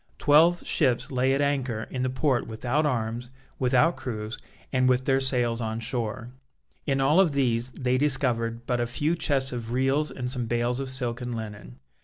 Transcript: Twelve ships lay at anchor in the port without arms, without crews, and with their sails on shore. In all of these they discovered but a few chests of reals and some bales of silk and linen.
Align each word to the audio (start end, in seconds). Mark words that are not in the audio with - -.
Twelve 0.17 0.65
ships 0.65 1.11
lay 1.11 1.31
at 1.35 1.41
anchor 1.41 1.83
in 1.91 2.01
the 2.01 2.09
port 2.09 2.47
without 2.47 2.87
arms, 2.87 3.29
without 3.59 3.95
crews, 3.95 4.39
and 4.73 4.89
with 4.89 5.05
their 5.05 5.19
sails 5.21 5.61
on 5.61 5.79
shore. 5.79 6.31
In 6.87 6.99
all 6.99 7.19
of 7.19 7.33
these 7.33 7.69
they 7.73 7.99
discovered 7.99 8.65
but 8.65 8.79
a 8.79 8.87
few 8.87 9.15
chests 9.15 9.51
of 9.53 9.73
reals 9.73 10.09
and 10.09 10.31
some 10.31 10.47
bales 10.47 10.79
of 10.79 10.89
silk 10.89 11.21
and 11.21 11.35
linen. 11.35 11.77